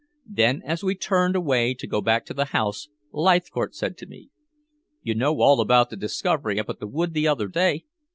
[0.31, 4.31] Then, as we turned away to go back to the house, Leithcourt said to me
[5.03, 7.83] "You know all about the discovery up at the wood the other day!